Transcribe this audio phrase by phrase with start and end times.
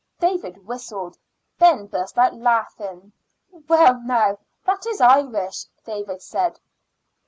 [0.19, 1.15] David whistled.
[1.59, 3.11] Ben burst out laughing.
[3.67, 6.59] "Well, now that is Irish," David said.